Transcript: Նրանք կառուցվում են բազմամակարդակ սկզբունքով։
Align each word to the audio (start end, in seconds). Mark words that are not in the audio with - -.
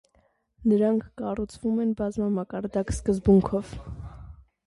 Նրանք 0.69 1.03
կառուցվում 1.21 1.83
են 1.83 1.91
բազմամակարդակ 2.01 2.93
սկզբունքով։ 2.97 3.77